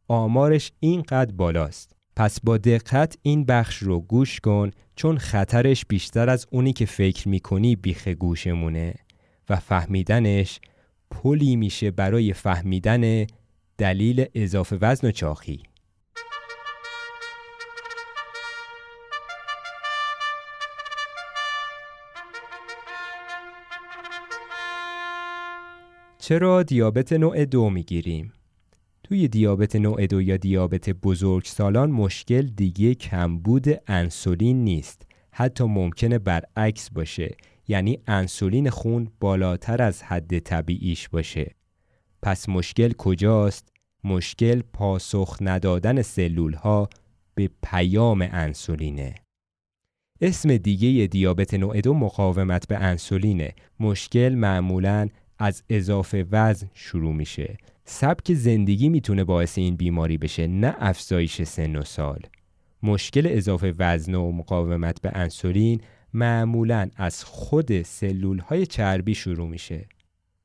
[0.08, 1.97] آمارش اینقدر بالاست.
[2.18, 7.28] پس با دقت این بخش رو گوش کن چون خطرش بیشتر از اونی که فکر
[7.28, 8.94] می‌کنی بیخ گوشمونه
[9.50, 10.60] و فهمیدنش
[11.12, 13.26] پلی میشه برای فهمیدن
[13.78, 15.64] دلیل اضافه وزن و چاخی
[26.20, 28.34] چرا دیابت نوع دو می‌گیریم؟
[29.10, 35.08] توی دیابت نوع دو یا دیابت بزرگ سالان مشکل دیگه کمبود انسولین نیست.
[35.32, 37.36] حتی ممکنه برعکس باشه
[37.68, 41.56] یعنی انسولین خون بالاتر از حد طبیعیش باشه.
[42.22, 46.90] پس مشکل کجاست؟ مشکل پاسخ ندادن سلول ها
[47.36, 49.16] به پیام انسولینه.
[50.22, 53.54] اسم دیگه دیابت نوع دو مقاومت به انسولینه.
[53.80, 57.58] مشکل معمولا از اضافه وزن شروع میشه.
[57.90, 62.20] سبک زندگی می‌تونه باعث این بیماری بشه نه افزایش سن و سال.
[62.84, 65.82] مشکل اضافه وزن و مقاومت به انسولین
[66.14, 69.86] معمولا از خود سلول های چربی شروع میشه.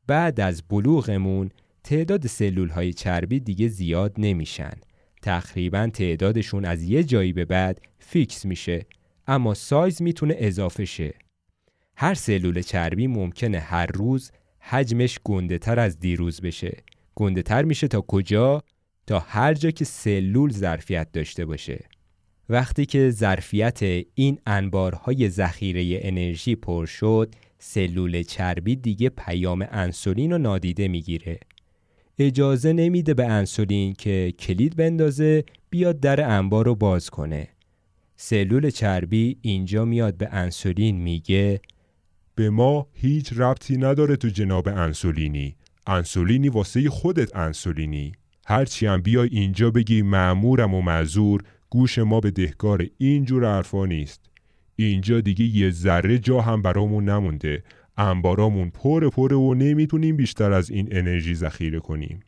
[0.06, 1.50] بعد از بلوغمون
[1.84, 4.74] تعداد سلول های چربی دیگه زیاد نمیشن.
[5.22, 8.86] تقریبا تعدادشون از یه جایی به بعد fix میشه
[9.26, 11.14] اما سایز می‌تونه اضافه شه.
[11.96, 16.82] هر سلول چربی ممکنه هر روز حجمش گنده تر از دیروز بشه.
[17.14, 18.62] گنده تر میشه تا کجا؟
[19.06, 21.84] تا هر جا که سلول ظرفیت داشته باشه.
[22.48, 23.80] وقتی که ظرفیت
[24.14, 31.40] این انبارهای ذخیره انرژی پر شد سلول چربی دیگه پیام انسولین رو نادیده می‌گیره.
[32.18, 37.48] اجازه نمیده به انسولین که کلید بندازه بیاد در انبار رو باز کنه.
[38.16, 41.60] سلول چربی اینجا میاد به انسولین میگه
[42.34, 45.56] به ما هیچ ربطی نداره تو جناب انسولینی.
[45.86, 48.12] انسولینی واسه خودت انسولینی.
[48.46, 54.20] هرچی هم بیای اینجا بگی معمورم و معذور گوش ما به دهکار اینجور حرفا نیست.
[54.76, 57.62] اینجا دیگه یه ذره جا هم برامون نمونده.
[57.96, 62.20] انبارامون پر پره و نمی‌تونیم بیشتر از این انرژی ذخیره کنیم.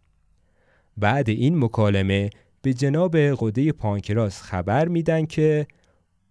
[0.97, 2.31] بعد این مکالمه
[2.63, 5.67] به جناب قده پانکراس خبر میدن که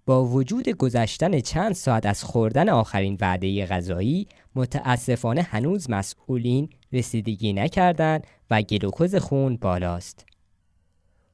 [0.05, 8.27] با وجود گذشتن چند ساعت از خوردن آخرین وعده غذایی متاسفانه هنوز مسئولین رسیدگی نکردند
[8.49, 10.25] و گلوکوز خون بالاست.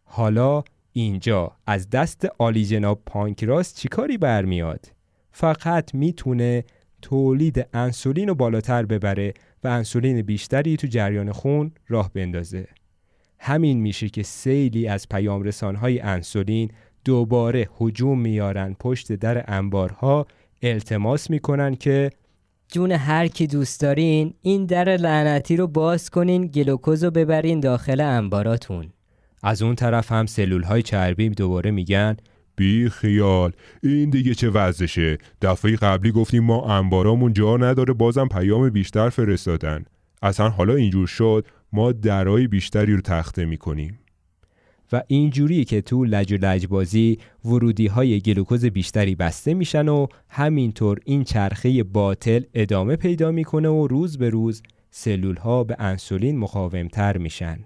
[0.04, 4.86] حالا اینجا از دست آلی جناب پانکراس چیکاری برمیاد؟
[5.32, 6.64] فقط می‌تونه
[7.02, 12.68] تولید انسولین رو بالاتر ببره و انسولین بیشتری تو جریان خون راه بندازه.
[13.40, 16.72] همین میشه که سیلی از پیام رسانهای انسولین
[17.06, 20.28] دوباره هجوم میارن پشت در انبارها
[20.62, 22.10] التماس می‌کنن که
[22.72, 28.02] جون هر کی دوست دارین این در لعنتی رو باز کنین گلوکوز رو ببرین داخل
[28.02, 28.90] انباراتون.
[29.44, 32.18] از اون طرف هم سلول های چربی دوباره میگن
[32.56, 33.52] بی خیال
[33.84, 39.86] این دیگه چه وضعشه دفعه قبلی گفتیم ما انبارامون جا نداره بازم پیام بیشتر فرستادن.
[40.22, 44.00] اصلا حالا اینجور شد ما درای بیشتری رو تخته می‌کنیم.
[44.92, 51.00] و اینجوری که تو لج و لجبازی ورودی های گلوکوز بیشتری بسته میشن و همینطور
[51.06, 57.18] این چرخه باطل ادامه پیدا می‌کنه و روز به روز سلول ها به انسولین مقاومتر
[57.18, 57.60] میشن.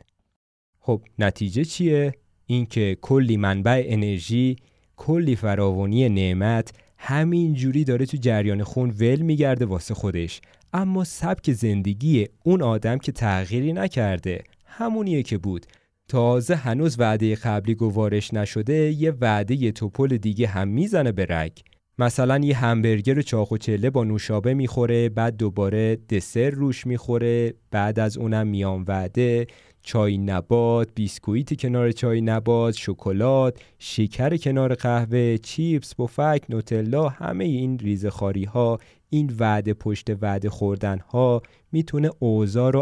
[0.80, 2.14] خب نتیجه چیه؟
[2.46, 4.56] اینکه کلی منبع انرژی
[4.98, 10.42] کلی فراوانی نعمت همین جوری داره تو جریان خون ول میگرده واسه خودش.
[10.74, 15.66] اما سبک زندگی اون آدم که تغییری نکرده همونیه که بود.
[16.14, 21.52] تازه هنوز وعده قبلی گوارش نشده یه وعده توپل دیگه هم می‌زنه به رگ.
[22.00, 28.00] مثلا یه همبرگر چاق و چله با نوشابه می‌خوره بعد دوباره دسر روش می‌خوره بعد
[28.00, 29.48] از اونم میان وعده
[29.82, 37.80] چای نبات بیسکویت کنار چای نبات شکلات شکر کنار قهوه چیپس بفک نوتلا همه این
[37.80, 42.82] ریزخاری ها این وعده پشت وعده خوردن ها می‌تونه اوضاع رو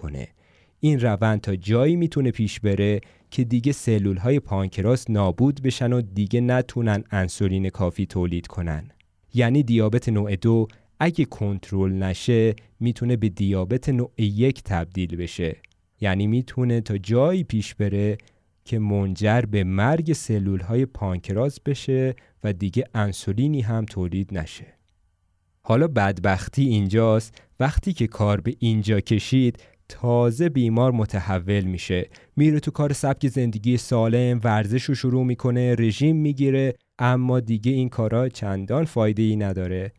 [0.00, 0.28] کنه.
[0.84, 6.00] این روند تا جایی می‌تونه پیش بره که دیگه سلول های پانکراس نابود بشن و
[6.00, 8.90] دیگه نتونن انسولین کافی تولید کنن.
[9.34, 10.68] یعنی دیابت نوع دو
[11.00, 15.56] اگه کنترل نشه می‌تونه به دیابت نوع یک تبدیل بشه.
[16.00, 18.18] یعنی می‌تونه تا جایی پیش بره
[18.64, 22.14] که منجر به مرگ سلول های پانکراس بشه
[22.44, 24.66] و دیگه انسولینی هم تولید نشه.
[25.62, 27.42] حالا بدبختی اینجاست.
[27.60, 32.10] وقتی که کار به اینجا کشید تازه بیمار متحول میشه.
[32.36, 37.88] میره تو کار سبک زندگی سالم ورزش رو شروع می‌کنه رژیم می‌گیره اما دیگه این
[37.88, 39.92] کارا چندان فایده ای نداره.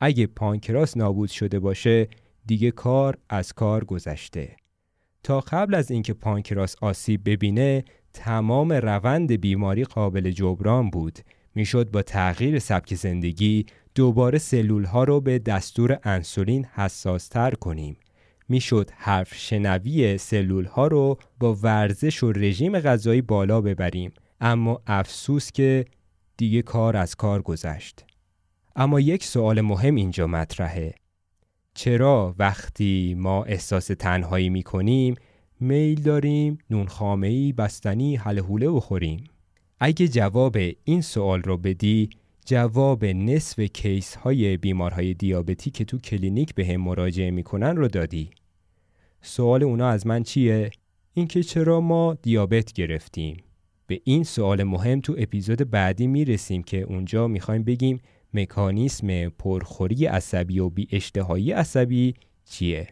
[0.00, 2.08] اگه پانکراس نابود شده باشه
[2.46, 4.56] دیگه کار از کار گذشته.
[5.22, 11.18] تا قبل از اینکه پانکراس آسیب ببینه تمام روند بیماری قابل جبران بود.
[11.54, 17.96] می‌شد با تغییر سبک زندگی دوباره سلول ها رو به دستور انسولین حساس تر کنیم.
[18.48, 24.12] می‌شد حرف شنوی سلول ها رو با ورزش و رژیم غذایی بالا ببریم.
[24.40, 25.84] اما افسوس که
[26.36, 28.04] دیگه کار از کار گذشت.
[28.76, 30.94] اما یک سوال مهم اینجا مطرحه.
[31.74, 35.14] چرا وقتی ما احساس تنهایی می کنیم
[35.60, 39.24] میل داریم نون خامهی بستنی حله بخوریم؟
[39.80, 42.10] اگه جواب این سوال رو بدی
[42.46, 48.30] جواب نصف case های بیمارهای دیابتی که تو کلینیک بهم مراجعه می‌کنن رو دادی
[49.22, 50.70] سوال اونا از من چیه؟
[51.14, 53.36] اینکه چرا ما دیابت گرفتیم
[53.86, 58.00] به این سوال مهم تو اپیزود بعدی می‌رسیم که اونجا می‌خوایم بگیم
[58.34, 62.88] مکانیسم پرخوری عصبی و بی اشتهایی عصبی چیه؟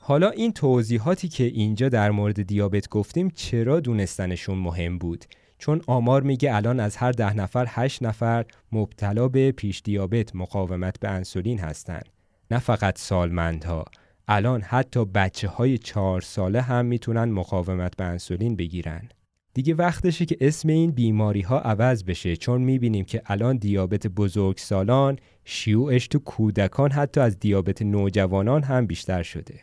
[0.00, 5.24] حالا این توضیحاتی که اینجا در مورد دیابت گفتیم چرا دونستنشون مهم بود؟
[5.58, 11.00] چون آمار میگه الان از هر ده نفر هشت نفر مبتلا به پیش دیابت مقاومت
[11.00, 12.08] به انسولین هستند.
[12.50, 13.84] نه فقط سالمندها.
[14.28, 19.08] الان حتی بچه های چهار ساله هم می‌تونن مقاومت به انسولین بگیرن.
[19.54, 24.58] دیگه وقتشه که اسم این بیماری ها عوض بشه چون می‌بینیم که الان دیابت بزرگ
[24.58, 29.60] سالان شیوعش تو کودکان حتی از دیابت نوجوانان هم بیشتر شده.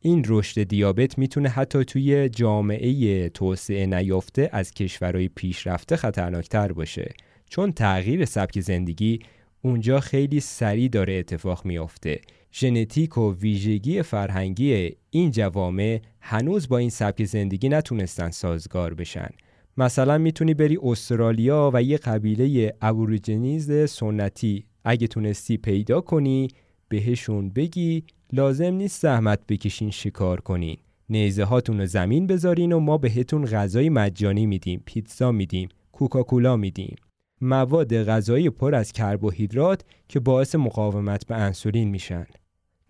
[0.00, 7.14] این رشد دیابت می‌تونه حتی توی جامعه توسعه نیافته از کشورهای پیشرفته خطرناکتر باشه.
[7.50, 9.18] چون تغییر سبک زندگی
[9.62, 12.20] اونجا خیلی سریع داره اتفاق میافته.
[12.52, 19.28] ژنتیک و ویژگی فرهنگی این جوامع هنوز با این سبک زندگی نتونستن سازگار بشن.
[19.76, 26.48] مثلا می‌تونی بری استرالیا و یه قبیله ابوریجنیز سنتی اگه تونستی پیدا کنی
[26.88, 30.76] بهشون بگی لازم نیست زحمت بکشین شکار کنین.
[31.10, 34.82] نیزه هاتون رو زمین بذارین و ما بهتون غذای مجانی میدیم.
[34.84, 35.68] پیتزا میدیم.
[35.92, 36.96] کوکاکولا میدیم.
[37.40, 42.26] مواد غذایی پر از کربوهیدرات که باعث مقاومت به انسولین میشن.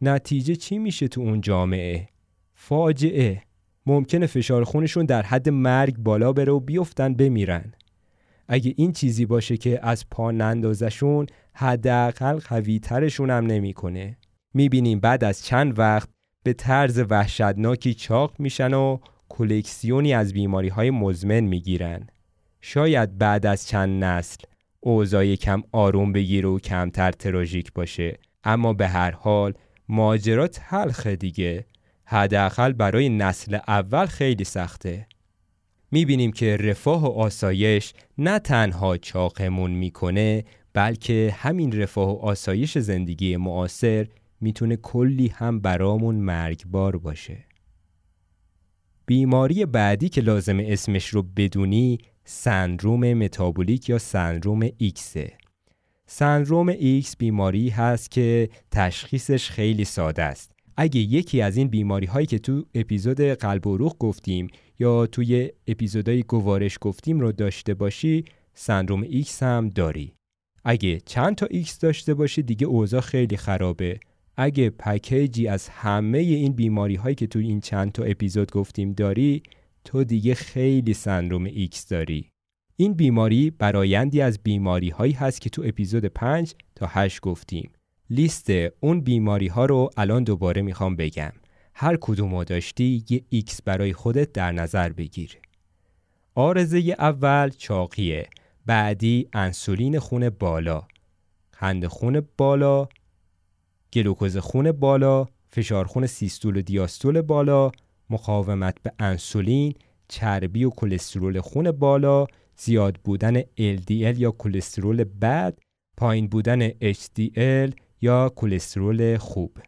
[0.02, 2.08] نتیجه چی میشه تو اون جامعه؟
[2.54, 3.42] فاجعه.
[3.86, 7.72] ممکنه فشار خونشون در حد مرگ بالا بره و بیفتن بمیرن.
[8.48, 14.16] اگه این چیزی باشه که از پا نندازشون حداقل قوی ترشون هم نمی‌کنه.
[14.54, 16.08] می‌بینیم بعد از چند وقت
[16.42, 22.06] به طرز وحشتناکی چاق میشن و کلکسیونی از بیماری های مزمن می‌گیرن.
[22.60, 24.42] شاید بعد از چند نسل
[24.80, 29.54] اوضاع کم آروم بگیره و کمتر تراژیک باشه اما به هر حال
[29.88, 31.64] ماجرا تلخ دیگه
[32.04, 35.06] حداقل برای نسل اول خیلی سخته
[35.90, 43.36] می‌بینیم که رفاه و آسایش نه تنها چاقمون می‌کنه بلکه همین رفاه و آسایش زندگی
[43.36, 44.06] معاصر
[44.40, 47.44] می‌تونه کلی هم برامون مرگبار باشه.
[49.06, 55.32] بیماری بعدی که لازمه اسمش رو بدونی سندروم متابولیک یا سندروم ایکسه
[56.10, 60.52] سندروم ایکس بیماری هست که تشخیصش خیلی ساده است.
[60.76, 64.48] اگه یکی از این بیماری هایی که تو اپیزود قلب و روح گفتیم
[64.78, 68.24] یا توی اپیزودهای گوارش گفتیم رو داشته باشی
[68.54, 70.14] سندروم ایکس هم داری.
[70.64, 74.00] اگه چند تا ایکس داشته باشی دیگه اوضاع خیلی خرابه.
[74.40, 79.42] اگه پکیجی از همه این بیماری هایی که تو این چند تا اپیزود گفتیم داری
[79.84, 82.30] تو دیگه خیلی سندروم ایکس داری.
[82.76, 87.70] این بیماری برایندی از بیماری هایی هست که تو اپیزود 5 تا 8 گفتیم.
[88.10, 91.32] لیست اون بیماری ها رو الان دوباره می‌خوام بگم.
[91.74, 95.38] هر کدوم رو داشتی یه ایکس برای خودت در نظر بگیر.
[96.34, 98.28] عارضه اول چاقیه
[98.66, 100.82] بعدی انسولین خون بالا.
[101.50, 102.88] خند خون بالا
[103.92, 107.70] گلوکوز خون بالا، فشار خون سیستول و دیاستول بالا،
[108.10, 109.74] مقاومت به انسولین،
[110.08, 112.26] چربی و کلسترول خون بالا،
[112.56, 115.58] زیاد بودن LDL یا کلسترول بد،
[115.96, 119.58] پایین بودن HDL یا کلسترول خوب.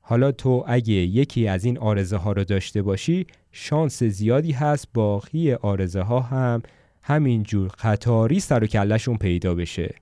[0.00, 5.52] حالا تو اگه یکی از این آرزه ها رو داشته باشی شانس زیادی هست باقی
[5.52, 6.62] آرزه ها هم
[7.02, 9.94] همینجور قطاری سر و کلشون پیدا بشه.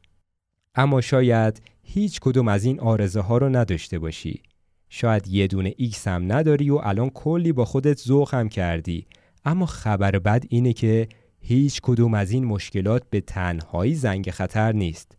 [0.75, 1.63] اما شاید
[1.93, 4.43] هیچ کدوم از این عارضه ها رو نداشته باشی.
[4.89, 9.07] شاید یه دونه X هم نداری و الان کلی با خودت ذوق هم کردی
[9.45, 11.09] اما خبر بد اینه که
[11.41, 15.17] هیچ کدوم از این مشکلات به تنهایی زنگ خطر نیست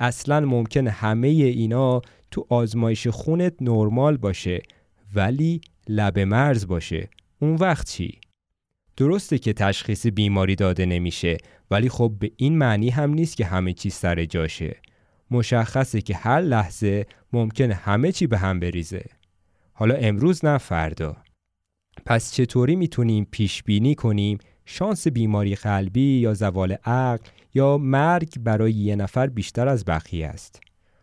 [0.00, 4.62] اصلا ممکنه همه اینا تو آزمایش خونت نرمال باشه
[5.14, 7.08] ولی لب مرز باشه
[7.40, 8.18] اون وقت چی؟
[8.96, 11.36] درسته که تشخیص بیماری داده نمیشه
[11.70, 14.76] ولی خب به این معنی هم نیست که همه چی سر جاشه
[15.30, 19.04] مشخصه که هر لحظه ممکنه همه چی به هم بریزه.
[19.72, 21.16] حالا امروز نه فردا.
[22.06, 27.24] پس چطوری می‌تونیم پیش بینی کنیم شانس بیماری قلبی یا زوال عقل
[27.54, 30.60] یا مرگ برای یه نفر بیشتر از بقیه است؟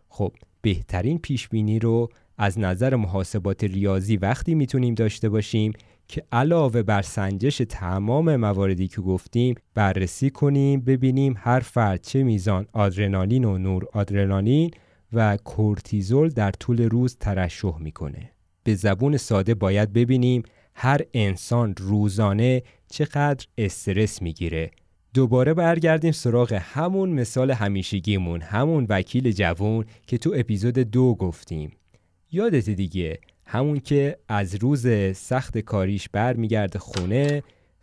[0.08, 2.08] خب بهترین پیش بینی رو
[2.38, 5.72] از نظر محاسبات ریاضی وقتی می‌تونیم داشته باشیم
[6.14, 12.66] که علاوه بر سنجش تمام مواردی که گفتیم بررسی کنیم ببینیم هر فرد چه میزان
[12.72, 14.70] آدرنالین و نور آدرنالین
[15.12, 18.30] و کورتیزول در طول روز ترشح می‌کنه.
[18.64, 20.42] به زبون ساده باید ببینیم
[20.74, 24.70] هر انسان روزانه چقدر استرس می‌گیره.
[25.14, 31.72] دوباره برگردیم سراغ همون مثال همیشگیمون همون وکیل جوون که تو اپیزود دو گفتیم.
[32.32, 34.86] یادت دیگه همون که از روز
[35.16, 37.42] سخت کاریش برمیگرده خونه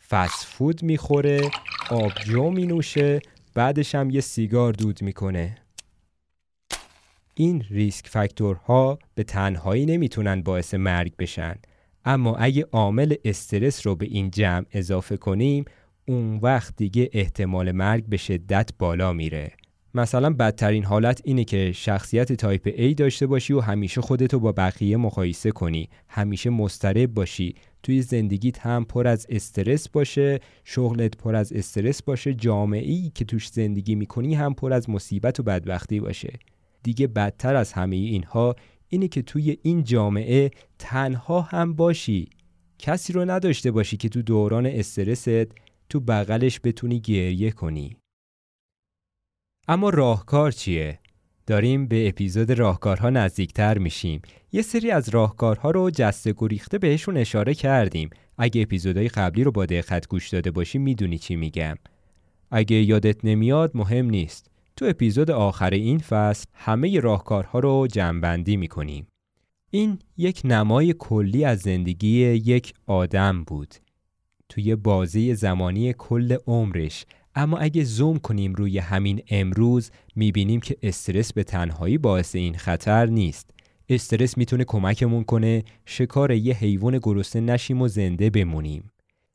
[0.10, 1.52] فست فود می‌خوره
[1.90, 3.20] آبجو مینوشه
[3.54, 5.58] بعدش هم یه سیگار دود می‌کنه.
[7.36, 11.56] این ریسک فاکتورها به تنهایی نمی‌تونن باعث مرگ بشن.
[12.06, 15.66] اما اگه عامل استرس رو به این جمع اضافه کنیم
[16.06, 19.52] اون وقت دیگه احتمال مرگ به شدت بالا میره.
[19.94, 24.98] مثلا بدترین حالت اینه که شخصیت تایپ A داشته باشی و همیشه خودتو با بقیه
[24.98, 25.90] مقایسه کنی.
[26.08, 27.56] همیشه مسترب باشی.
[27.84, 33.26] توی زندگیت هم پر از استرس باشه شغلت پر از استرس باشه جامعه ای که
[33.26, 36.34] توش زندگی می‌کنی هم پر از مصیبت و بدبختی باشه.
[36.84, 38.56] دیگه بدتر از همه اینها
[38.88, 42.30] اینه که توی این جامعه تنها هم باشی.
[42.80, 45.30] کسی رو نداشته باشی که تو دوران استرست
[45.90, 48.01] تو بغلش بتونی گریه کنی.
[49.72, 51.00] اما راهکار چیه؟
[51.48, 54.22] داریم به اپیزود راهکارها نزدیکتر میشیم.
[54.52, 58.10] یه سری از راهکارها رو جسته گریخته بهشون اشاره کردیم.
[58.38, 61.76] اگه اپیزودهای قبلی رو با دقت گوش داده باشی می‌دونی چی میگم.
[62.52, 64.52] اگه یادت نمیاد مهم نیست.
[64.76, 69.08] تو اپیزود آخر این فصل همه راهکارها رو جمعبندی می‌کنیم.
[69.70, 73.76] این یک نمای کلی از زندگی یک آدم بود.
[74.50, 77.06] توی بازی زمانی کل عمرش
[77.36, 83.06] اما اگه زوم کنیم روی همین امروز می‌بینیم که استرس به تنهایی باعث این خطر
[83.06, 83.50] نیست
[83.90, 88.92] استرس می‌تونه کمکمون کنه شکار یه حیوان گرسنه نشیم و زنده بمونیم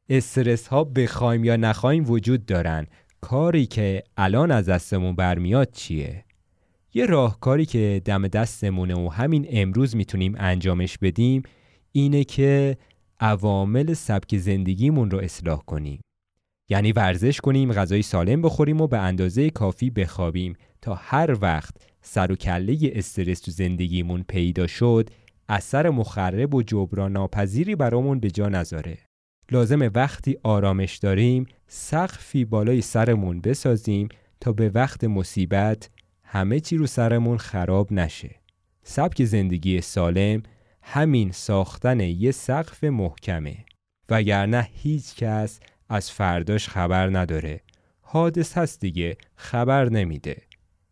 [0.08, 2.86] استرس ها بخوایم یا نخوایم وجود دارن
[3.20, 6.24] کاری که الان از دستمون برمیاد چیه؟
[6.94, 11.42] یه راهکاری که دم دستمونه و همین امروز می‌تونیم انجامش بدیم
[11.92, 12.76] اینه که
[13.20, 16.00] عوامل سبک زندگیمون رو اصلاح کنیم.
[16.68, 22.32] یعنی ورزش کنیم، غذای سالم بخوریم و به اندازه کافی بخوابیم تا هر وقت سر
[22.32, 25.10] و کله استرس تو زندگیمون پیدا شد
[25.48, 28.98] اثر مخرب و جبران ناپذیری برامون به جا نذاره.
[29.50, 34.08] لازمه وقتی آرامش داریم سقفی بالای سرمون بسازیم
[34.40, 35.90] تا به وقت مصیبت
[36.22, 38.30] همه چی رو سرمون خراب نشه.
[38.82, 40.42] سبک زندگی سالم
[40.82, 43.56] همین ساختن یه سقف محکمه
[44.08, 47.60] وگرنه هیچ کس از فرداش خبر نداره.
[48.00, 50.36] حادث هست دیگه خبر نمیده.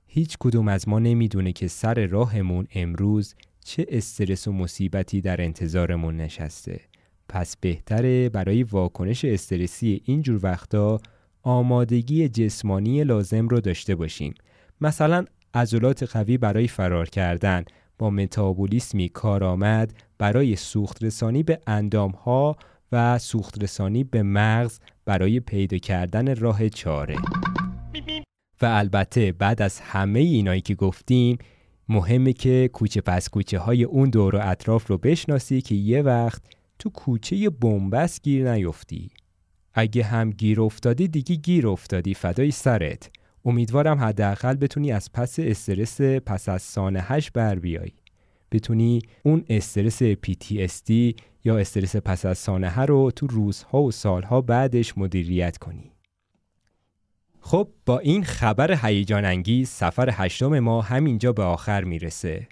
[0.06, 3.34] هیچ کدوم از ما نمی‌دونه که سر راهمون امروز
[3.64, 6.80] چه استرس و مصیبتی در انتظارمون نشسته.
[7.28, 11.00] پس بهتره برای واکنش استرسی اینجور وقتا
[11.42, 14.34] آمادگی جسمانی لازم رو داشته باشیم.
[14.80, 15.24] مثلا
[15.54, 17.64] عضلات قوی برای فرار کردن
[17.98, 22.56] با متابولیسمی کارآمد برای سوخت رسانی به اندامها
[22.94, 27.16] و سوخت رسانی به مغز برای پیدا کردن راه چاره.
[28.62, 31.38] و البته بعد از همه اینایی که گفتیم
[31.88, 36.42] مهمه که کوچه پس کوچه های اون دور و اطراف رو بشناسی که یه وقت
[36.78, 39.10] تو کوچه بنبست گیر نیفتی.
[39.74, 43.10] اگه هم گیر افتادی دیگه گیر افتادی فدای سرت.
[43.44, 47.90] امیدوارم حداقل بتونی از پس استرس پس از سانحش بر بیای.
[48.54, 50.92] بتونی اون استرس PTSD
[51.44, 55.92] یا استرس پس از سانحه رو تو روزها و سالها بعدش مدیریت کنی.
[57.40, 62.48] خب با این خبر هیجان انگیز سفر هشتم ما همینجا به آخر می‌رسه.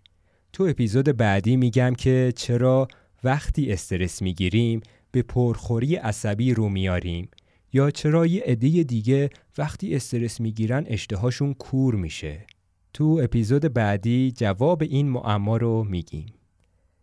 [0.52, 2.88] تو اپیزود بعدی میگم که چرا
[3.24, 4.80] وقتی استرس می‌گیریم
[5.12, 7.28] به پرخوری عصبی رو میاریم؟
[7.72, 12.46] یا چرا یه عده دیگه وقتی استرس می‌گیرن اشتهاشون کور میشه؟
[12.94, 16.26] تو اپیزود بعدی جواب این معما رو میگیم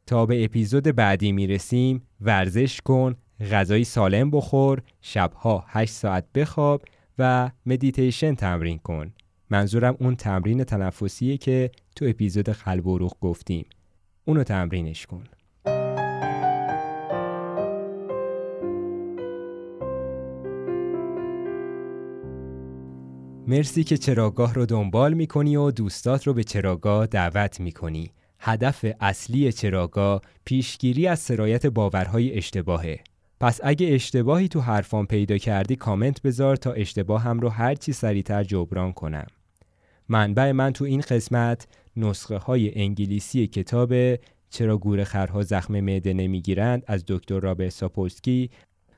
[0.06, 3.16] تا به اپیزود بعدی می‌رسیم ورزش کن
[3.52, 6.82] غذای سالم بخور، شبها 8 ساعت بخواب
[7.18, 9.14] و مدیتیشن تمرین کن.
[9.50, 13.66] منظورم اون تمرین تنفسیه که تو اپیزود قلب و روح گفتیم.
[14.26, 15.24] اونو تمرینش کن.
[23.50, 28.12] مرسی که چراگاه رو دنبال می‌کنی و دوستات رو به چراگاه دعوت می‌کنی.
[28.40, 33.00] هدف اصلی چراگاه پیشگیری از سرایت باورهای اشتباهه.
[33.40, 38.44] پس اگه اشتباهی تو حرفان پیدا کردی کامنت بذار تا اشتباه هم رو هرچی سریعتر
[38.44, 39.28] جبران کنم.
[40.10, 43.94] منبع من تو این قسمت نسخه های انگلیسی کتاب
[44.50, 48.50] چرا گور خرها زخم معده نمی‌گیرند از دکتر رابرت ساپولسکی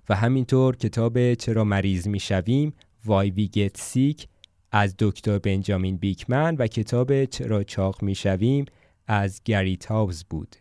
[0.09, 2.73] و همینطور کتاب چرا مریض می‌شویم
[3.05, 4.30] Why We Get Sick
[4.71, 8.65] از دکتر بنجامین بیکمن و کتاب چرا چاق می‌شویم
[9.07, 10.55] از گری تاوز بود.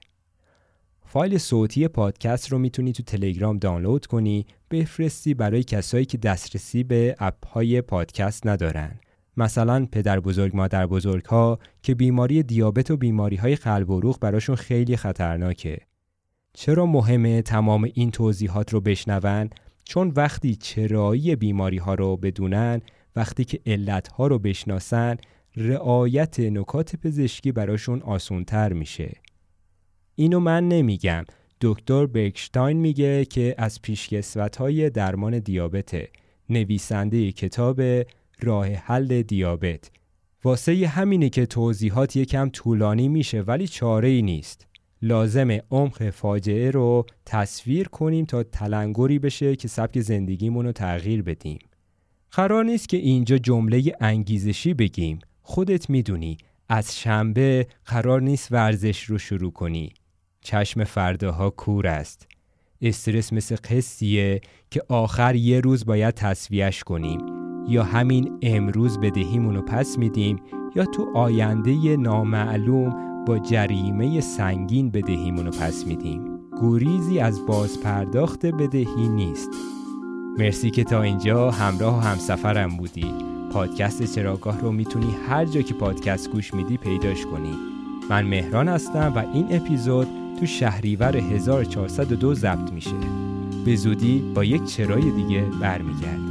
[1.06, 7.16] فایل صوتی پادکست رو می‌تونی تو تلگرام دانلود کنی بفرستی برای کسایی که دسترسی به
[7.18, 9.00] اپ های پادکست ندارن.
[9.36, 14.16] مثلا پدر بزرگ مادر بزرگ ها که بیماری دیابت و بیماری های قلب و روح
[14.20, 15.78] براشون خیلی خطرناکه.
[16.52, 19.50] چرا مهمه تمام این توضیحات رو بشنون؟
[19.84, 22.80] چون وقتی چرایی بیماری ها رو بدونن
[23.16, 25.16] وقتی که علت ها رو بشناسن
[25.56, 29.12] رعایت نکات پزشکی براشون آسونتر میشه.
[30.14, 31.24] اینو من نمیگم.
[31.60, 35.94] دکتر برکشتاین میگه که از پیشکسوت های درمان دیابت
[36.48, 37.80] نویسنده کتاب
[38.42, 39.90] راه حل دیابت
[40.44, 44.66] واسه همینه که توضیحات یکم طولانی میشه ولی چاره ای نیست
[45.02, 51.58] لازم عمق فاجعه رو تصویر کنیم تا تلنگری بشه که سبک زندگیمون رو تغییر بدیم
[52.32, 55.18] قرار نیست که اینجا جمله انگیزشی بگیم.
[55.42, 59.92] خودت می‌دونی از شنبه قرار نیست ورزش رو شروع کنی.
[60.40, 62.28] چشم فرداها کور است.
[62.82, 67.20] استرس مثل قصیه که آخر یه روز باید تصویهش کنیم.
[67.68, 70.36] یا همین امروز بدهیمون رو پس میدیم
[70.76, 76.50] یا تو آینده نامعلوم با جریمه سنگین بدهیمون رو پس میدیم.
[76.50, 79.50] گوریزی از بازپرداخت بدهی نیست.
[80.38, 83.14] مرسی که تا اینجا همراه و همسفرم بودی.
[83.52, 87.54] پادکست چراگاه رو می‌تونی هر جا که پادکست گوش میدی پیداش کنی.
[88.10, 90.08] من مهران هستم و این اپیزود
[90.40, 92.96] تو شهریور 1402 ضبط میشه.
[93.64, 96.29] به زودی با یک چرای دیگه برمیگرد